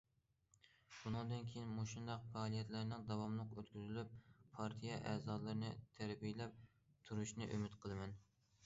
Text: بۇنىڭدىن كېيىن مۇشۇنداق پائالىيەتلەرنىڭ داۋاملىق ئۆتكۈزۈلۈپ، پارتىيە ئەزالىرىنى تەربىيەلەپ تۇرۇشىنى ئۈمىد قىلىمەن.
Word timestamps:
بۇنىڭدىن 0.93 1.43
كېيىن 1.51 1.75
مۇشۇنداق 1.79 2.23
پائالىيەتلەرنىڭ 2.37 3.05
داۋاملىق 3.11 3.53
ئۆتكۈزۈلۈپ، 3.59 4.17
پارتىيە 4.57 4.97
ئەزالىرىنى 5.13 5.71
تەربىيەلەپ 6.01 6.59
تۇرۇشىنى 6.89 7.53
ئۈمىد 7.55 7.81
قىلىمەن. 7.87 8.21